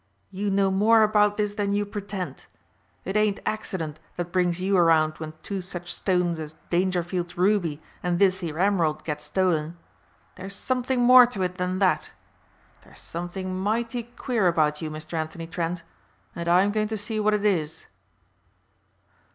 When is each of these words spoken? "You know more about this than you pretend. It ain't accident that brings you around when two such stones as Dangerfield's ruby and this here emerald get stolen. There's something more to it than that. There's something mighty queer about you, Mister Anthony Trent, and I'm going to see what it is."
"You 0.31 0.49
know 0.49 0.71
more 0.71 1.03
about 1.03 1.37
this 1.37 1.53
than 1.53 1.73
you 1.73 1.85
pretend. 1.85 2.47
It 3.05 3.15
ain't 3.15 3.39
accident 3.45 3.99
that 4.15 4.31
brings 4.31 4.59
you 4.59 4.75
around 4.75 5.19
when 5.19 5.33
two 5.43 5.61
such 5.61 5.93
stones 5.93 6.39
as 6.39 6.55
Dangerfield's 6.71 7.37
ruby 7.37 7.83
and 8.01 8.17
this 8.17 8.39
here 8.39 8.57
emerald 8.59 9.03
get 9.03 9.21
stolen. 9.21 9.77
There's 10.37 10.55
something 10.55 11.01
more 11.01 11.27
to 11.27 11.43
it 11.43 11.59
than 11.59 11.77
that. 11.77 12.13
There's 12.83 12.99
something 12.99 13.55
mighty 13.55 14.01
queer 14.01 14.47
about 14.47 14.81
you, 14.81 14.89
Mister 14.89 15.15
Anthony 15.17 15.45
Trent, 15.45 15.83
and 16.35 16.47
I'm 16.49 16.71
going 16.71 16.87
to 16.87 16.97
see 16.97 17.19
what 17.19 17.35
it 17.35 17.45
is." 17.45 17.85